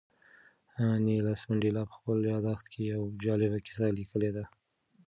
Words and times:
نیلسن 1.05 1.45
منډېلا 1.49 1.83
په 1.89 1.93
خپل 1.97 2.17
یاداښت 2.33 2.65
کې 2.71 2.79
یوه 2.91 3.07
جالبه 3.23 3.59
کیسه 3.65 3.85
لیکلې 3.97 4.29
ده. 4.35 4.43